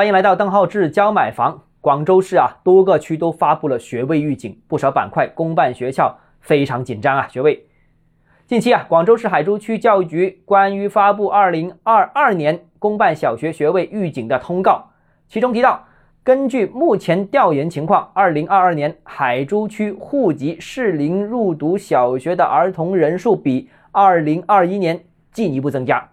[0.00, 1.64] 欢迎来到邓浩志教买房。
[1.82, 7.28] 广州市啊，多个区都发布了学位预警，不少板块公办学校非常紧张啊。
[7.28, 7.66] 学位，
[8.46, 14.92] 近期啊，广州市海珠区教育局关于发布二零二二年公办小学学位预警的通告，
[15.28, 15.84] 其中提到，
[16.24, 26.08] 根据目前调研情况，二零二二年海珠区户籍适龄入读小学的儿童人数比二零二一年进一步增加。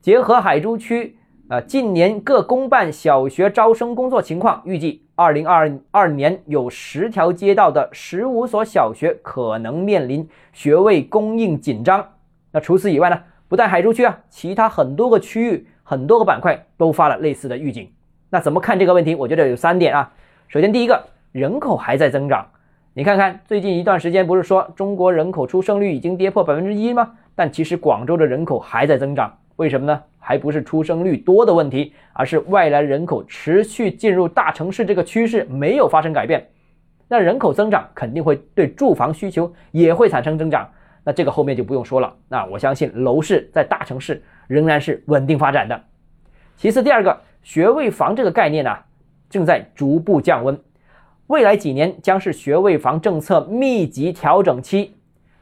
[0.00, 1.18] 结合海珠区。
[1.48, 12.02] 呃，近年各公办小学招生工作情况，预计二零二二年有十条街道的十五所小学可能面临学位供应紧张。
[12.50, 13.20] 那除此以外呢？
[13.46, 17.90] 不但海珠区啊，其他很多个区域、很多个板块都发了类似的预警。
[18.30, 19.14] 那怎么看这个问题？
[19.14, 20.10] 我觉得有三点啊。
[20.48, 22.46] 首先，第一个，人口还在增长。
[22.94, 27.12] 你看看最近一段时间，不是说中国人口出生率已经跌破百分之一吗？
[27.34, 29.36] 但其实广州的人口还在增长。
[29.56, 30.02] 为什么呢？
[30.26, 36.48] 还不是出生率多的问题，而是外来人口持续进入大城市这个趋势没有发生改变。
[37.08, 40.66] 那人口增长肯定会对住房需求也会产生增长。
[41.04, 42.16] 那这个后面就不用说了。
[42.26, 45.78] 那我相信楼市在大城市仍然是稳定发展的。
[46.56, 48.74] 其次，第二个学位房这个概念呢，
[49.28, 50.58] 正在逐步降温。
[51.26, 54.94] 未来几年将是学位房政策密集调整期，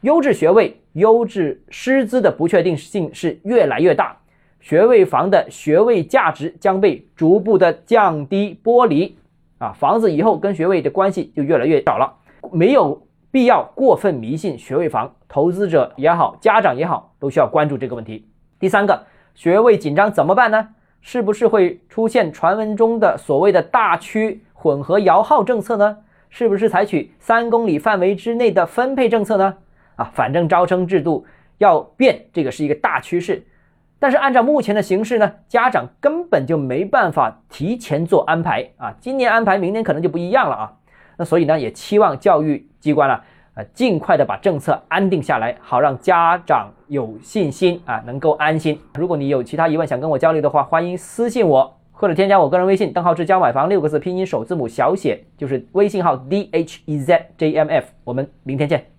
[0.00, 4.16] 优质学位、优质师资的不确定性是越来越大。
[4.64, 9.14] 学位房的学位价值将被逐步的降低剥离，
[9.58, 12.10] 啊，房子以后跟学位的关系就越来越少了，
[12.50, 18.26] 没有必要过分迷信学位房，投资者也好，家长也好，都需要关注这个问题。
[18.58, 19.04] 第三个，
[19.34, 20.66] 学位紧张怎么办呢？
[21.02, 25.98] 是不是会出现传闻中的所谓的大区混合摇号政策呢？
[26.30, 29.54] 是不是采取三公里范围之内的分配政策呢？
[29.96, 31.26] 啊，反正招生制度
[31.58, 33.44] 要变，这个是一个大趋势。
[34.04, 38.94] 但是按照目前的形势呢，家长根本就没办法提前做安排啊！
[39.00, 40.72] 今年安排，明年可能就不一样了啊！
[41.16, 48.78] 那所以呢，也期望教育机关啊，呃，尽快的把政策安定下来，好让家长有信心啊，能够安心。
[48.96, 57.86] 如果你有其他疑问想跟我交流的话，欢迎私信我或者添加我个人微信邓浩志教买房六个字拼音首字母小写，就是微信号 d h e z j m f。
[58.04, 58.93] 我们明天见。